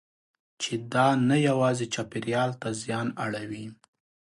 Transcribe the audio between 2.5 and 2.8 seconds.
ته